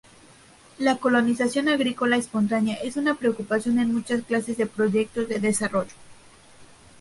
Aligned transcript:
La 0.79 0.97
colonización 0.97 1.69
agrícola 1.69 2.15
espontánea 2.17 2.73
es 2.77 2.97
una 2.97 3.13
preocupación 3.13 3.77
en 3.77 3.93
muchas 3.93 4.23
clases 4.23 4.57
de 4.57 4.65
proyectos 4.65 5.29
de 5.29 5.39
desarrollo. 5.39 5.93